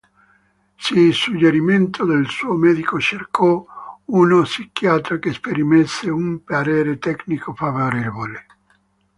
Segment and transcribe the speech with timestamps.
[0.77, 3.63] Su suggerimento del suo medico, cercò
[4.05, 8.45] uno psichiatra che esprimesse un parere tecnico favorevole.